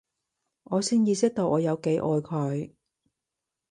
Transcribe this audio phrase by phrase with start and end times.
[0.63, 2.71] 我先意識到我有幾愛佢